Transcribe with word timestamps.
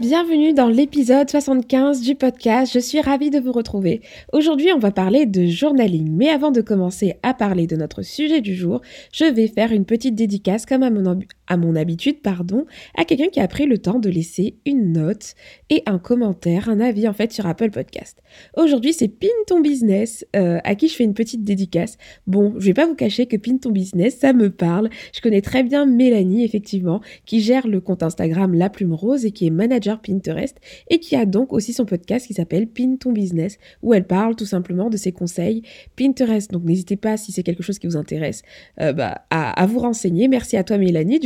Bienvenue 0.00 0.52
dans 0.52 0.66
l'épisode 0.66 1.30
75 1.30 2.00
du 2.00 2.16
podcast, 2.16 2.72
je 2.74 2.80
suis 2.80 3.00
ravie 3.00 3.30
de 3.30 3.38
vous 3.38 3.52
retrouver. 3.52 4.02
Aujourd'hui 4.32 4.72
on 4.74 4.80
va 4.80 4.90
parler 4.90 5.24
de 5.24 5.46
journaling, 5.46 6.10
mais 6.10 6.30
avant 6.30 6.50
de 6.50 6.62
commencer 6.62 7.14
à 7.22 7.32
parler 7.32 7.68
de 7.68 7.76
notre 7.76 8.02
sujet 8.02 8.40
du 8.40 8.56
jour, 8.56 8.80
je 9.12 9.24
vais 9.24 9.46
faire 9.46 9.70
une 9.70 9.84
petite 9.84 10.16
dédicace 10.16 10.66
comme 10.66 10.82
à 10.82 10.90
mon, 10.90 11.20
à 11.46 11.56
mon 11.56 11.76
habitude 11.76 12.20
pardon, 12.22 12.66
à 12.96 13.04
quelqu'un 13.04 13.28
qui 13.28 13.40
a 13.40 13.48
pris 13.48 13.66
le 13.66 13.78
temps 13.78 13.98
de 13.98 14.08
laisser 14.08 14.56
une 14.66 14.92
note 14.92 15.34
et 15.70 15.82
un 15.86 15.98
commentaire, 15.98 16.68
un 16.68 16.80
avis 16.80 17.08
en 17.08 17.12
fait 17.12 17.32
sur 17.32 17.46
Apple 17.46 17.70
Podcast. 17.70 18.22
Aujourd'hui 18.56 18.92
c'est 18.92 19.08
Pin 19.08 19.28
ton 19.46 19.60
business 19.60 20.26
euh, 20.36 20.58
à 20.64 20.74
qui 20.74 20.88
je 20.88 20.94
fais 20.94 21.04
une 21.04 21.14
petite 21.14 21.44
dédicace. 21.44 21.98
Bon, 22.26 22.54
je 22.58 22.66
vais 22.66 22.74
pas 22.74 22.86
vous 22.86 22.94
cacher 22.94 23.26
que 23.26 23.36
Pin 23.36 23.58
ton 23.58 23.70
business 23.70 24.18
ça 24.18 24.32
me 24.32 24.50
parle, 24.50 24.90
je 25.12 25.20
connais 25.20 25.42
très 25.42 25.62
bien 25.62 25.86
Mélanie 25.86 26.44
effectivement 26.44 27.00
qui 27.26 27.40
gère 27.40 27.66
le 27.66 27.80
compte 27.80 28.02
Instagram 28.02 28.54
La 28.54 28.70
Plume 28.70 28.94
Rose 28.94 29.24
et 29.24 29.30
qui 29.30 29.46
est 29.46 29.50
manager 29.50 30.00
Pinterest 30.00 30.56
et 30.90 30.98
qui 30.98 31.16
a 31.16 31.26
donc 31.26 31.52
aussi 31.52 31.72
son 31.72 31.84
podcast 31.84 32.26
qui 32.26 32.34
s'appelle 32.34 32.66
Pin 32.66 32.96
ton 32.96 33.12
business 33.12 33.58
où 33.82 33.94
elle 33.94 34.06
parle 34.06 34.36
tout 34.36 34.46
simplement 34.46 34.90
de 34.90 34.96
ses 34.96 35.12
conseils 35.12 35.62
Pinterest. 35.96 36.50
Donc 36.50 36.64
n'hésitez 36.64 36.96
pas 36.96 37.16
si 37.16 37.32
c'est 37.32 37.42
quelque 37.42 37.62
chose 37.62 37.78
qui 37.78 37.86
vous 37.86 37.96
intéresse 37.96 38.42
euh, 38.80 38.92
bah, 38.92 39.22
à, 39.30 39.66
vous 39.66 39.78
renseigner. 39.78 40.28
Merci 40.28 40.56
à 40.56 40.64
toi 40.64 40.78
Mélanie 40.78 41.18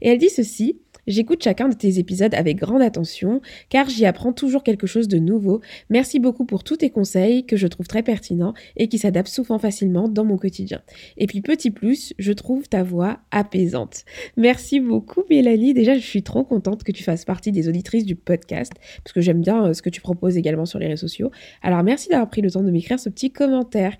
Et 0.00 0.08
elle 0.08 0.18
dit 0.18 0.30
ceci. 0.30 0.78
J'écoute 1.06 1.42
chacun 1.44 1.68
de 1.68 1.74
tes 1.74 1.98
épisodes 1.98 2.34
avec 2.34 2.56
grande 2.56 2.80
attention 2.80 3.42
car 3.68 3.90
j'y 3.90 4.06
apprends 4.06 4.32
toujours 4.32 4.62
quelque 4.62 4.86
chose 4.86 5.06
de 5.06 5.18
nouveau. 5.18 5.60
Merci 5.90 6.18
beaucoup 6.18 6.46
pour 6.46 6.64
tous 6.64 6.78
tes 6.78 6.88
conseils 6.88 7.44
que 7.44 7.56
je 7.56 7.66
trouve 7.66 7.86
très 7.86 8.02
pertinents 8.02 8.54
et 8.76 8.88
qui 8.88 8.96
s'adaptent 8.96 9.28
souvent 9.28 9.58
facilement 9.58 10.08
dans 10.08 10.24
mon 10.24 10.38
quotidien. 10.38 10.80
Et 11.18 11.26
puis 11.26 11.42
petit 11.42 11.70
plus, 11.70 12.14
je 12.18 12.32
trouve 12.32 12.68
ta 12.68 12.82
voix 12.82 13.18
apaisante. 13.30 14.04
Merci 14.38 14.80
beaucoup 14.80 15.24
Mélanie. 15.28 15.74
Déjà, 15.74 15.94
je 15.94 16.06
suis 16.06 16.22
trop 16.22 16.44
contente 16.44 16.84
que 16.84 16.92
tu 16.92 17.02
fasses 17.02 17.26
partie 17.26 17.52
des 17.52 17.68
auditrices 17.68 18.06
du 18.06 18.16
podcast 18.16 18.72
parce 19.02 19.12
que 19.12 19.20
j'aime 19.20 19.42
bien 19.42 19.66
euh, 19.66 19.74
ce 19.74 19.82
que 19.82 19.90
tu 19.90 20.00
proposes 20.00 20.38
également 20.38 20.64
sur 20.64 20.78
les 20.78 20.86
réseaux 20.86 21.06
sociaux. 21.06 21.30
Alors 21.60 21.82
merci 21.82 22.08
d'avoir 22.08 22.30
pris 22.30 22.40
le 22.40 22.50
temps 22.50 22.62
de 22.62 22.70
m'écrire 22.70 22.98
ce 22.98 23.10
petit 23.10 23.30
commentaire. 23.30 23.94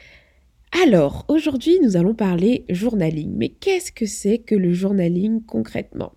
Alors, 0.82 1.24
aujourd'hui, 1.28 1.78
nous 1.82 1.96
allons 1.96 2.14
parler 2.14 2.64
journaling. 2.68 3.32
Mais 3.36 3.48
qu'est-ce 3.48 3.92
que 3.92 4.06
c'est 4.06 4.38
que 4.38 4.56
le 4.56 4.72
journaling 4.72 5.40
concrètement? 5.44 6.12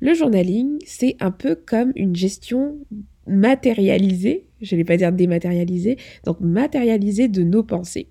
Le 0.00 0.14
journaling, 0.14 0.78
c'est 0.86 1.16
un 1.18 1.32
peu 1.32 1.56
comme 1.56 1.92
une 1.96 2.14
gestion 2.14 2.78
matérialisée, 3.26 4.46
je 4.60 4.74
ne 4.74 4.80
vais 4.80 4.84
pas 4.84 4.96
dire 4.96 5.10
dématérialisée, 5.10 5.96
donc 6.24 6.40
matérialisée 6.40 7.26
de 7.26 7.42
nos 7.42 7.64
pensées. 7.64 8.08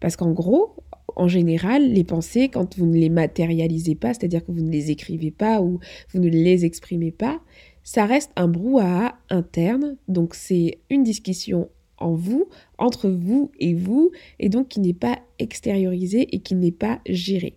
Parce 0.00 0.16
qu'en 0.16 0.32
gros, 0.32 0.74
en 1.14 1.28
général, 1.28 1.88
les 1.92 2.04
pensées, 2.04 2.48
quand 2.48 2.76
vous 2.76 2.86
ne 2.86 2.98
les 2.98 3.08
matérialisez 3.08 3.94
pas, 3.94 4.14
c'est-à-dire 4.14 4.44
que 4.44 4.50
vous 4.50 4.62
ne 4.62 4.70
les 4.70 4.90
écrivez 4.90 5.30
pas 5.30 5.60
ou 5.62 5.78
vous 6.12 6.20
ne 6.20 6.28
les 6.28 6.64
exprimez 6.64 7.12
pas, 7.12 7.40
ça 7.84 8.06
reste 8.06 8.32
un 8.34 8.48
brouhaha 8.48 9.16
interne, 9.30 9.96
donc 10.08 10.34
c'est 10.34 10.80
une 10.90 11.04
discussion 11.04 11.70
en 11.98 12.14
vous, 12.14 12.48
entre 12.78 13.08
vous 13.08 13.50
et 13.58 13.74
vous, 13.74 14.10
et 14.38 14.48
donc 14.48 14.68
qui 14.68 14.80
n'est 14.80 14.92
pas 14.92 15.18
extériorisé 15.38 16.34
et 16.34 16.40
qui 16.40 16.54
n'est 16.54 16.72
pas 16.72 17.00
géré. 17.06 17.56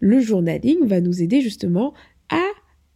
Le 0.00 0.20
journaling 0.20 0.86
va 0.86 1.00
nous 1.00 1.22
aider 1.22 1.40
justement 1.40 1.94
à 2.28 2.44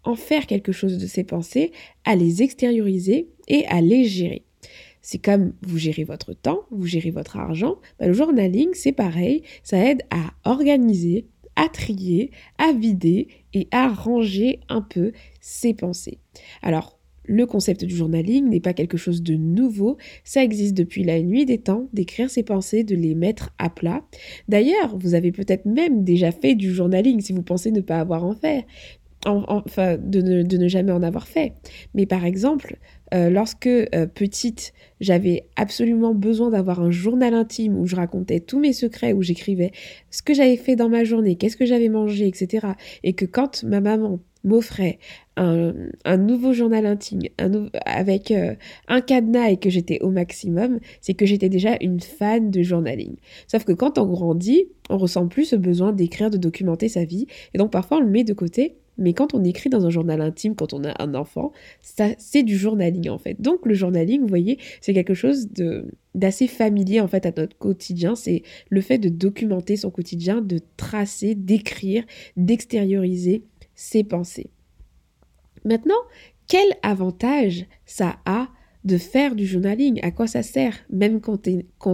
en 0.04 0.14
faire 0.14 0.46
quelque 0.46 0.72
chose 0.72 0.98
de 0.98 1.06
ces 1.06 1.24
pensées, 1.24 1.72
à 2.04 2.16
les 2.16 2.42
extérioriser 2.42 3.28
et 3.48 3.66
à 3.66 3.80
les 3.80 4.04
gérer. 4.04 4.44
C'est 5.00 5.18
comme 5.18 5.52
vous 5.62 5.78
gérez 5.78 6.04
votre 6.04 6.32
temps, 6.32 6.60
vous 6.70 6.86
gérez 6.86 7.10
votre 7.10 7.36
argent. 7.36 7.76
Bah, 7.98 8.06
le 8.06 8.12
journaling, 8.12 8.70
c'est 8.72 8.92
pareil, 8.92 9.42
ça 9.64 9.76
aide 9.78 10.02
à 10.10 10.32
organiser, 10.48 11.26
à 11.56 11.68
trier, 11.68 12.30
à 12.58 12.72
vider 12.72 13.28
et 13.52 13.68
à 13.72 13.88
ranger 13.88 14.60
un 14.68 14.80
peu 14.80 15.12
ses 15.40 15.74
pensées. 15.74 16.18
Alors, 16.62 16.98
le 17.24 17.46
concept 17.46 17.84
du 17.84 17.94
journaling 17.94 18.48
n'est 18.48 18.60
pas 18.60 18.72
quelque 18.72 18.96
chose 18.96 19.22
de 19.22 19.34
nouveau, 19.34 19.96
ça 20.24 20.42
existe 20.42 20.74
depuis 20.74 21.04
la 21.04 21.20
nuit 21.22 21.44
des 21.44 21.58
temps, 21.58 21.88
d'écrire 21.92 22.30
ses 22.30 22.42
pensées, 22.42 22.84
de 22.84 22.94
les 22.94 23.14
mettre 23.14 23.50
à 23.58 23.70
plat. 23.70 24.02
D'ailleurs, 24.48 24.96
vous 24.98 25.14
avez 25.14 25.32
peut-être 25.32 25.66
même 25.66 26.04
déjà 26.04 26.32
fait 26.32 26.54
du 26.54 26.72
journaling 26.72 27.20
si 27.20 27.32
vous 27.32 27.42
pensez 27.42 27.70
ne 27.70 27.80
pas 27.80 28.00
avoir 28.00 28.24
en 28.24 28.34
fait. 28.34 28.66
enfin, 29.24 29.98
de 29.98 30.20
ne, 30.20 30.68
jamais 30.68 30.92
en 30.92 31.02
avoir 31.02 31.28
fait. 31.28 31.52
Mais 31.94 32.06
par 32.06 32.24
exemple, 32.24 32.76
euh, 33.14 33.30
lorsque 33.30 33.66
euh, 33.66 34.06
petite, 34.06 34.72
j'avais 35.00 35.44
absolument 35.56 36.14
besoin 36.14 36.50
d'avoir 36.50 36.80
un 36.80 36.90
journal 36.90 37.34
intime 37.34 37.76
où 37.76 37.86
je 37.86 37.94
racontais 37.94 38.40
tous 38.40 38.58
mes 38.58 38.72
secrets, 38.72 39.12
où 39.12 39.22
j'écrivais 39.22 39.70
ce 40.10 40.22
que 40.22 40.34
j'avais 40.34 40.56
fait 40.56 40.76
dans 40.76 40.88
ma 40.88 41.04
journée, 41.04 41.36
qu'est-ce 41.36 41.56
que 41.56 41.66
j'avais 41.66 41.88
mangé, 41.88 42.26
etc. 42.26 42.68
Et 43.04 43.12
que 43.12 43.26
quand 43.26 43.62
ma 43.64 43.80
maman 43.80 44.18
m'offrait 44.44 44.98
un, 45.36 46.16
nouveau 46.16 46.52
journal 46.52 46.86
intime 46.86 47.22
avec 47.86 48.30
euh, 48.30 48.54
un 48.88 49.00
cadenas 49.00 49.50
et 49.50 49.56
que 49.56 49.70
j'étais 49.70 50.00
au 50.00 50.10
maximum, 50.10 50.78
c'est 51.00 51.14
que 51.14 51.26
j'étais 51.26 51.48
déjà 51.48 51.76
une 51.80 52.00
fan 52.00 52.50
de 52.50 52.62
journaling. 52.62 53.16
Sauf 53.46 53.64
que 53.64 53.72
quand 53.72 53.98
on 53.98 54.06
grandit, 54.06 54.68
on 54.90 54.98
ressent 54.98 55.28
plus 55.28 55.46
ce 55.46 55.56
besoin 55.56 55.92
d'écrire, 55.92 56.30
de 56.30 56.36
documenter 56.36 56.88
sa 56.88 57.04
vie, 57.04 57.26
et 57.54 57.58
donc 57.58 57.70
parfois 57.70 57.98
on 57.98 58.00
le 58.00 58.10
met 58.10 58.24
de 58.24 58.34
côté. 58.34 58.76
Mais 58.98 59.14
quand 59.14 59.32
on 59.34 59.42
écrit 59.42 59.70
dans 59.70 59.86
un 59.86 59.90
journal 59.90 60.20
intime, 60.20 60.54
quand 60.54 60.74
on 60.74 60.84
a 60.84 61.02
un 61.02 61.14
enfant, 61.14 61.52
ça 61.80 62.08
c'est 62.18 62.42
du 62.42 62.58
journaling 62.58 63.08
en 63.08 63.16
fait. 63.16 63.40
Donc 63.40 63.64
le 63.64 63.72
journaling, 63.72 64.20
vous 64.20 64.28
voyez, 64.28 64.58
c'est 64.82 64.92
quelque 64.92 65.14
chose 65.14 65.50
de 65.50 65.86
d'assez 66.14 66.46
familier 66.46 67.00
en 67.00 67.08
fait 67.08 67.24
à 67.24 67.32
notre 67.34 67.56
quotidien. 67.56 68.14
C'est 68.14 68.42
le 68.68 68.82
fait 68.82 68.98
de 68.98 69.08
documenter 69.08 69.76
son 69.76 69.90
quotidien, 69.90 70.42
de 70.42 70.60
tracer, 70.76 71.34
d'écrire, 71.34 72.04
d'extérioriser 72.36 73.44
ses 73.74 74.04
pensées. 74.04 74.50
Maintenant, 75.64 75.94
quel 76.48 76.68
avantage 76.82 77.66
ça 77.86 78.16
a 78.24 78.48
de 78.84 78.98
faire 78.98 79.34
du 79.34 79.46
journaling? 79.46 80.00
À 80.02 80.10
quoi 80.10 80.26
ça 80.26 80.42
sert, 80.42 80.74
même 80.90 81.20
quand, 81.20 81.46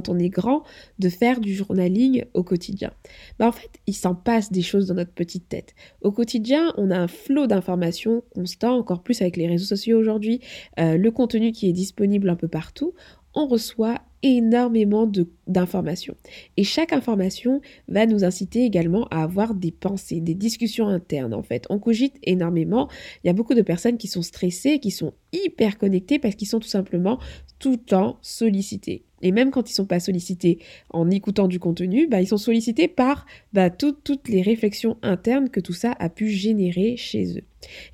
on 0.09 0.19
est 0.19 0.29
grand, 0.29 0.65
de 0.99 1.09
faire 1.09 1.41
du 1.41 1.55
journaling 1.55 2.25
au 2.35 2.43
quotidien? 2.43 2.93
Bah 3.39 3.49
En 3.49 3.53
fait, 3.53 3.71
il 3.87 3.95
s'en 3.95 4.15
passe 4.15 4.51
des 4.51 4.63
choses 4.63 4.87
dans 4.87 4.95
notre 4.95 5.13
petite 5.13 5.49
tête. 5.49 5.75
Au 6.01 6.13
quotidien, 6.13 6.73
on 6.77 6.91
a 6.91 6.99
un 6.99 7.09
flot 7.09 7.47
d'informations 7.47 8.23
constant, 8.35 8.77
encore 8.77 9.03
plus 9.03 9.21
avec 9.21 9.37
les 9.37 9.47
réseaux 9.47 9.67
sociaux 9.67 9.99
aujourd'hui, 9.99 10.41
euh, 10.79 10.97
le 10.97 11.11
contenu 11.11 11.53
qui 11.53 11.69
est 11.69 11.73
disponible 11.73 12.29
un 12.31 12.37
peu 12.37 12.49
partout 12.49 12.95
on 13.39 13.47
reçoit 13.47 14.01
énormément 14.25 15.09
d'informations. 15.47 16.17
Et 16.57 16.65
chaque 16.65 16.93
information 16.93 17.61
va 17.87 18.05
nous 18.05 18.25
inciter 18.25 18.65
également 18.65 19.07
à 19.13 19.23
avoir 19.23 19.55
des 19.55 19.71
pensées, 19.71 20.21
des 20.21 20.35
discussions 20.35 20.89
internes 20.89 21.33
en 21.33 21.45
fait. 21.45 21.65
On 21.71 21.79
cogite 21.79 22.17
énormément. 22.25 22.89
Il 23.23 23.29
y 23.29 23.31
a 23.31 23.33
beaucoup 23.33 23.55
de 23.55 23.63
personnes 23.63 23.97
qui 23.97 24.09
sont 24.09 24.23
stressées, 24.23 24.81
qui 24.81 24.91
sont 24.91 25.15
hyper 25.33 25.79
connectées 25.79 26.19
parce 26.19 26.35
qu'ils 26.35 26.49
sont 26.49 26.59
tout 26.59 26.67
simplement 26.69 27.21
tout 27.61 27.71
le 27.71 27.77
temps 27.77 28.19
sollicités. 28.21 29.05
Et 29.23 29.33
même 29.33 29.51
quand 29.51 29.71
ils 29.71 29.75
sont 29.75 29.87
pas 29.87 30.01
sollicités 30.01 30.59
en 30.91 31.11
écoutant 31.11 31.49
du 31.49 31.59
contenu, 31.59 32.07
bah, 32.07 32.21
ils 32.21 32.29
sont 32.29 32.37
sollicités 32.39 32.89
par 32.89 33.27
bah, 33.53 33.71
toutes 33.71 34.29
les 34.29 34.43
réflexions 34.43 34.97
internes 35.03 35.51
que 35.51 35.61
tout 35.61 35.73
ça 35.73 35.95
a 35.99 36.09
pu 36.09 36.29
générer 36.29 36.97
chez 36.97 37.39
eux. 37.39 37.45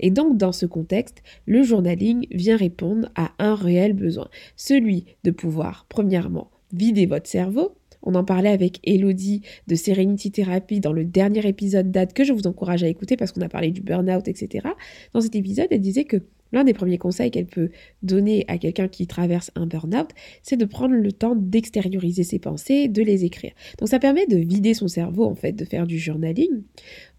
Et 0.00 0.10
donc 0.10 0.36
dans 0.36 0.52
ce 0.52 0.66
contexte, 0.66 1.22
le 1.46 1.62
journaling 1.62 2.26
vient 2.30 2.56
répondre 2.56 3.08
à 3.14 3.32
un 3.38 3.54
réel 3.54 3.92
besoin, 3.92 4.28
celui 4.56 5.06
de 5.24 5.30
pouvoir, 5.30 5.86
premièrement, 5.88 6.50
vider 6.72 7.06
votre 7.06 7.28
cerveau, 7.28 7.76
on 8.04 8.14
en 8.14 8.24
parlait 8.24 8.50
avec 8.50 8.80
Elodie 8.84 9.42
de 9.66 9.74
Serenity 9.74 10.30
Therapy 10.30 10.80
dans 10.80 10.92
le 10.92 11.04
dernier 11.04 11.46
épisode 11.46 11.90
date 11.90 12.12
que 12.12 12.24
je 12.24 12.32
vous 12.32 12.46
encourage 12.46 12.84
à 12.84 12.88
écouter 12.88 13.16
parce 13.16 13.32
qu'on 13.32 13.42
a 13.42 13.48
parlé 13.48 13.70
du 13.70 13.80
burn-out, 13.80 14.28
etc. 14.28 14.68
Dans 15.12 15.20
cet 15.20 15.34
épisode, 15.34 15.68
elle 15.70 15.80
disait 15.80 16.04
que 16.04 16.22
L'un 16.54 16.62
des 16.62 16.72
premiers 16.72 16.98
conseils 16.98 17.32
qu'elle 17.32 17.46
peut 17.46 17.70
donner 18.04 18.44
à 18.46 18.58
quelqu'un 18.58 18.86
qui 18.86 19.08
traverse 19.08 19.50
un 19.56 19.66
burn-out, 19.66 20.10
c'est 20.44 20.56
de 20.56 20.64
prendre 20.64 20.94
le 20.94 21.10
temps 21.10 21.34
d'extérioriser 21.34 22.22
ses 22.22 22.38
pensées, 22.38 22.86
de 22.86 23.02
les 23.02 23.24
écrire. 23.24 23.50
Donc 23.80 23.88
ça 23.88 23.98
permet 23.98 24.26
de 24.26 24.36
vider 24.36 24.72
son 24.72 24.86
cerveau 24.86 25.24
en 25.24 25.34
fait, 25.34 25.52
de 25.52 25.64
faire 25.64 25.84
du 25.84 25.98
journaling. 25.98 26.62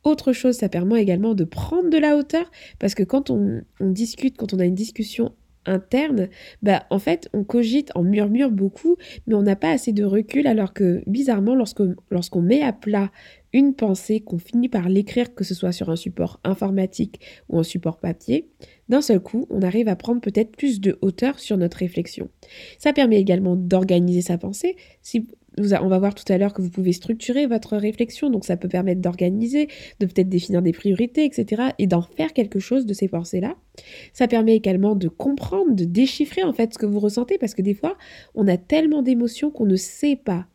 Autre 0.05 0.31
chose, 0.31 0.55
ça 0.55 0.69
permet 0.69 1.01
également 1.01 1.33
de 1.33 1.43
prendre 1.43 1.89
de 1.89 1.97
la 1.97 2.15
hauteur 2.15 2.49
parce 2.79 2.95
que 2.95 3.03
quand 3.03 3.29
on, 3.29 3.61
discute, 3.81 4.37
quand 4.37 4.53
on 4.53 4.59
a 4.59 4.65
une 4.65 4.73
discussion 4.73 5.33
interne, 5.65 6.29
bah 6.61 6.85
en 6.89 6.99
fait 6.99 7.29
on 7.33 7.43
cogite, 7.43 7.91
on 7.95 8.03
murmure 8.03 8.51
beaucoup, 8.51 8.97
mais 9.27 9.35
on 9.35 9.43
n'a 9.43 9.55
pas 9.55 9.71
assez 9.71 9.93
de 9.93 10.03
recul 10.03 10.47
alors 10.47 10.73
que 10.73 11.03
bizarrement 11.07 11.55
lorsqu'on 11.55 12.41
met 12.41 12.61
à 12.61 12.73
plat 12.73 13.11
une 13.53 13.73
pensée, 13.73 14.19
qu'on 14.19 14.37
finit 14.37 14.67
par 14.67 14.89
l'écrire, 14.89 15.33
que 15.33 15.45
ce 15.45 15.53
soit 15.55 15.71
sur 15.71 15.89
un 15.89 15.95
support 15.95 16.41
informatique 16.43 17.21
ou 17.47 17.57
un 17.57 17.63
support 17.63 17.99
papier, 17.99 18.49
d'un 18.89 19.01
seul 19.01 19.21
coup, 19.21 19.47
on 19.49 19.61
arrive 19.61 19.87
à 19.87 19.95
prendre 19.95 20.19
peut-être 20.19 20.51
plus 20.57 20.81
de 20.81 20.97
hauteur 21.01 21.39
sur 21.39 21.57
notre 21.57 21.77
réflexion. 21.77 22.29
Ça 22.77 22.91
permet 22.91 23.17
également 23.17 23.55
d'organiser 23.55 24.21
sa 24.21 24.37
pensée. 24.37 24.75
On 25.57 25.87
va 25.87 25.99
voir 25.99 26.15
tout 26.15 26.31
à 26.31 26.37
l'heure 26.37 26.53
que 26.53 26.61
vous 26.61 26.69
pouvez 26.69 26.93
structurer 26.93 27.47
votre 27.47 27.77
réflexion, 27.77 28.29
donc 28.29 28.45
ça 28.45 28.57
peut 28.57 28.67
permettre 28.67 29.01
d'organiser, 29.01 29.67
de 29.99 30.05
peut-être 30.05 30.29
définir 30.29 30.61
des 30.61 30.73
priorités, 30.73 31.25
etc., 31.25 31.69
et 31.77 31.87
d'en 31.87 32.01
faire 32.01 32.33
quelque 32.33 32.59
chose 32.59 32.85
de 32.85 32.93
ces 32.93 33.07
pensées-là. 33.07 33.55
Ça 34.13 34.27
permet 34.27 34.55
également 34.55 34.95
de 34.95 35.07
comprendre, 35.07 35.73
de 35.73 35.85
déchiffrer 35.85 36.43
en 36.43 36.53
fait 36.53 36.73
ce 36.73 36.79
que 36.79 36.85
vous 36.85 36.99
ressentez, 36.99 37.37
parce 37.37 37.53
que 37.53 37.61
des 37.61 37.73
fois, 37.73 37.97
on 38.33 38.47
a 38.47 38.57
tellement 38.57 39.01
d'émotions 39.01 39.51
qu'on 39.51 39.65
ne 39.65 39.75
sait 39.75 40.15
pas 40.15 40.47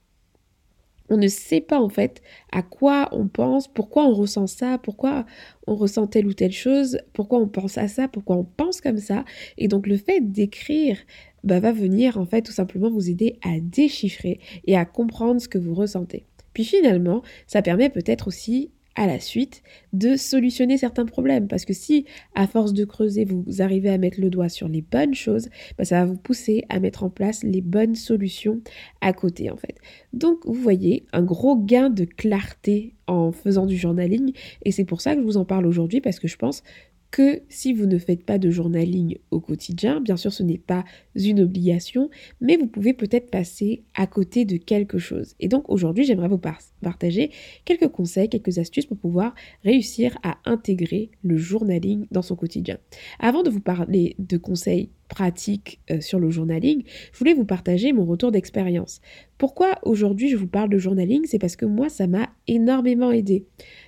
on 1.10 1.16
ne 1.16 1.28
sait 1.28 1.60
pas 1.60 1.80
en 1.80 1.88
fait 1.88 2.22
à 2.52 2.62
quoi 2.62 3.08
on 3.12 3.26
pense, 3.26 3.68
pourquoi 3.68 4.04
on 4.04 4.14
ressent 4.14 4.46
ça, 4.46 4.78
pourquoi 4.78 5.26
on 5.66 5.74
ressent 5.74 6.06
telle 6.06 6.26
ou 6.26 6.32
telle 6.32 6.52
chose, 6.52 6.98
pourquoi 7.12 7.40
on 7.40 7.48
pense 7.48 7.76
à 7.78 7.88
ça, 7.88 8.08
pourquoi 8.08 8.36
on 8.36 8.44
pense 8.44 8.80
comme 8.80 8.98
ça. 8.98 9.24
Et 9.58 9.68
donc 9.68 9.86
le 9.86 9.96
fait 9.96 10.20
d'écrire 10.20 10.96
bah, 11.44 11.60
va 11.60 11.72
venir 11.72 12.18
en 12.18 12.26
fait 12.26 12.42
tout 12.42 12.52
simplement 12.52 12.90
vous 12.90 13.10
aider 13.10 13.38
à 13.42 13.60
déchiffrer 13.60 14.40
et 14.66 14.76
à 14.76 14.84
comprendre 14.84 15.40
ce 15.40 15.48
que 15.48 15.58
vous 15.58 15.74
ressentez. 15.74 16.26
Puis 16.52 16.64
finalement, 16.64 17.22
ça 17.46 17.62
permet 17.62 17.90
peut-être 17.90 18.28
aussi 18.28 18.70
à 18.96 19.06
la 19.06 19.20
suite 19.20 19.62
de 19.92 20.16
solutionner 20.16 20.76
certains 20.76 21.06
problèmes. 21.06 21.48
Parce 21.48 21.64
que 21.64 21.72
si, 21.72 22.04
à 22.34 22.46
force 22.46 22.72
de 22.72 22.84
creuser, 22.84 23.24
vous 23.24 23.62
arrivez 23.62 23.88
à 23.88 23.98
mettre 23.98 24.20
le 24.20 24.30
doigt 24.30 24.48
sur 24.48 24.68
les 24.68 24.82
bonnes 24.82 25.14
choses, 25.14 25.48
bah, 25.78 25.84
ça 25.84 26.00
va 26.00 26.06
vous 26.06 26.18
pousser 26.18 26.64
à 26.68 26.80
mettre 26.80 27.04
en 27.04 27.10
place 27.10 27.42
les 27.42 27.60
bonnes 27.60 27.94
solutions 27.94 28.60
à 29.00 29.12
côté, 29.12 29.50
en 29.50 29.56
fait. 29.56 29.76
Donc, 30.12 30.44
vous 30.44 30.54
voyez, 30.54 31.06
un 31.12 31.22
gros 31.22 31.56
gain 31.56 31.88
de 31.88 32.04
clarté 32.04 32.94
en 33.06 33.32
faisant 33.32 33.66
du 33.66 33.76
journaling. 33.76 34.32
Et 34.64 34.72
c'est 34.72 34.84
pour 34.84 35.00
ça 35.00 35.14
que 35.14 35.20
je 35.20 35.26
vous 35.26 35.36
en 35.36 35.44
parle 35.44 35.66
aujourd'hui, 35.66 36.00
parce 36.00 36.18
que 36.18 36.28
je 36.28 36.36
pense 36.36 36.62
que 37.10 37.42
si 37.48 37.72
vous 37.72 37.86
ne 37.86 37.98
faites 37.98 38.24
pas 38.24 38.38
de 38.38 38.50
journaling 38.50 39.18
au 39.30 39.40
quotidien, 39.40 40.00
bien 40.00 40.16
sûr 40.16 40.32
ce 40.32 40.42
n'est 40.42 40.58
pas 40.58 40.84
une 41.14 41.40
obligation, 41.40 42.10
mais 42.40 42.56
vous 42.56 42.66
pouvez 42.66 42.94
peut-être 42.94 43.30
passer 43.30 43.82
à 43.94 44.06
côté 44.06 44.44
de 44.44 44.56
quelque 44.56 44.98
chose. 44.98 45.34
Et 45.40 45.48
donc 45.48 45.68
aujourd'hui 45.68 46.04
j'aimerais 46.04 46.28
vous 46.28 46.40
partager 46.82 47.30
quelques 47.64 47.88
conseils, 47.88 48.28
quelques 48.28 48.58
astuces 48.58 48.86
pour 48.86 48.96
pouvoir 48.96 49.34
réussir 49.64 50.16
à 50.22 50.38
intégrer 50.44 51.10
le 51.22 51.36
journaling 51.36 52.06
dans 52.10 52.22
son 52.22 52.36
quotidien. 52.36 52.78
Avant 53.18 53.42
de 53.42 53.50
vous 53.50 53.60
parler 53.60 54.14
de 54.18 54.36
conseils 54.36 54.90
pratiques 55.08 55.80
euh, 55.90 56.00
sur 56.00 56.20
le 56.20 56.30
journaling, 56.30 56.84
je 57.12 57.18
voulais 57.18 57.34
vous 57.34 57.44
partager 57.44 57.92
mon 57.92 58.04
retour 58.04 58.30
d'expérience. 58.30 59.00
Pourquoi 59.38 59.78
aujourd'hui 59.82 60.28
je 60.28 60.36
vous 60.36 60.46
parle 60.46 60.70
de 60.70 60.78
journaling 60.78 61.24
C'est 61.26 61.40
parce 61.40 61.56
que 61.56 61.66
moi 61.66 61.88
ça 61.88 62.06
m'a 62.06 62.30
énormément 62.46 63.10
aidé. 63.10 63.46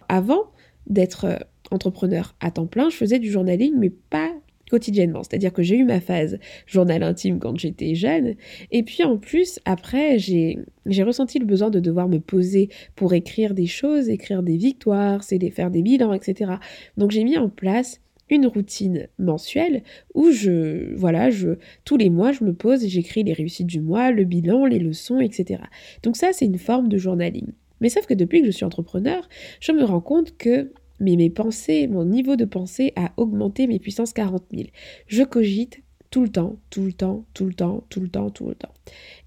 Avant 0.08 0.50
d'être 0.88 1.26
euh, 1.26 1.36
entrepreneur 1.72 2.34
à 2.40 2.50
temps 2.50 2.66
plein, 2.66 2.90
je 2.90 2.96
faisais 2.96 3.18
du 3.18 3.30
journaling, 3.30 3.74
mais 3.76 3.90
pas 3.90 4.32
quotidiennement. 4.72 5.22
C'est-à-dire 5.22 5.52
que 5.52 5.62
j'ai 5.62 5.76
eu 5.76 5.84
ma 5.84 6.00
phase 6.00 6.38
journal 6.66 7.02
intime 7.02 7.38
quand 7.38 7.58
j'étais 7.58 7.94
jeune. 7.94 8.36
Et 8.70 8.82
puis 8.82 9.04
en 9.04 9.18
plus, 9.18 9.60
après, 9.66 10.18
j'ai 10.18 10.56
ressenti 11.02 11.38
le 11.38 11.44
besoin 11.44 11.68
de 11.68 11.78
devoir 11.78 12.08
me 12.08 12.18
poser 12.20 12.70
pour 12.96 13.12
écrire 13.12 13.52
des 13.52 13.66
choses, 13.66 14.08
écrire 14.08 14.42
des 14.42 14.56
victoires, 14.56 15.22
faire 15.24 15.70
des 15.70 15.82
bilans, 15.82 16.14
etc. 16.14 16.52
Donc 16.96 17.10
j'ai 17.10 17.22
mis 17.22 17.36
en 17.36 17.50
place 17.50 18.00
une 18.30 18.46
routine 18.46 19.08
mensuelle 19.18 19.82
où 20.14 20.30
je, 20.30 20.94
voilà, 20.94 21.28
je, 21.28 21.58
tous 21.84 21.98
les 21.98 22.08
mois, 22.08 22.32
je 22.32 22.42
me 22.42 22.54
pose 22.54 22.82
et 22.82 22.88
j'écris 22.88 23.24
les 23.24 23.34
réussites 23.34 23.66
du 23.66 23.80
mois, 23.80 24.10
le 24.10 24.24
bilan, 24.24 24.64
les 24.64 24.78
leçons, 24.78 25.20
etc. 25.20 25.60
Donc 26.02 26.16
ça, 26.16 26.32
c'est 26.32 26.46
une 26.46 26.58
forme 26.58 26.88
de 26.88 26.96
journaling. 26.96 27.48
Mais 27.82 27.90
sauf 27.90 28.06
que 28.06 28.14
depuis 28.14 28.40
que 28.40 28.46
je 28.46 28.52
suis 28.52 28.64
entrepreneur, 28.64 29.28
je 29.60 29.72
me 29.72 29.84
rends 29.84 30.00
compte 30.00 30.38
que 30.38 30.72
mais 31.02 31.16
mes 31.16 31.28
pensées, 31.28 31.88
mon 31.88 32.04
niveau 32.04 32.36
de 32.36 32.46
pensée 32.46 32.92
a 32.96 33.12
augmenté 33.16 33.66
mes 33.66 33.78
puissances 33.78 34.12
40 34.12 34.44
000. 34.54 34.68
Je 35.06 35.22
cogite 35.22 35.82
tout 36.10 36.22
le 36.22 36.28
temps, 36.28 36.56
tout 36.70 36.84
le 36.84 36.92
temps, 36.92 37.26
tout 37.34 37.44
le 37.44 37.54
temps, 37.54 37.84
tout 37.90 38.00
le 38.00 38.08
temps, 38.08 38.30
tout 38.30 38.48
le 38.48 38.54
temps. 38.54 38.72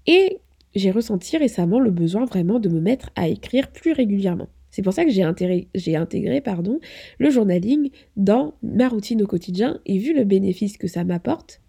Et 0.06 0.38
j'ai 0.74 0.90
ressenti 0.90 1.36
récemment 1.36 1.78
le 1.80 1.90
besoin 1.90 2.24
vraiment 2.24 2.58
de 2.58 2.68
me 2.68 2.80
mettre 2.80 3.10
à 3.14 3.28
écrire 3.28 3.70
plus 3.70 3.92
régulièrement. 3.92 4.48
C'est 4.70 4.82
pour 4.82 4.92
ça 4.92 5.04
que 5.04 5.10
j'ai 5.10 5.22
intégré, 5.22 6.40
pardon, 6.42 6.80
le 7.18 7.30
journaling 7.30 7.90
dans 8.16 8.54
ma 8.62 8.88
routine 8.88 9.22
au 9.22 9.26
quotidien 9.26 9.80
et 9.86 9.96
vu 9.98 10.14
le 10.14 10.24
bénéfice 10.24 10.76
que 10.76 10.86
ça 10.86 11.02
m'apporte, 11.02 11.62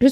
je 0.00 0.08